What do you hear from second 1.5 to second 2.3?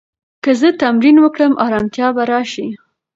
ارامتیا به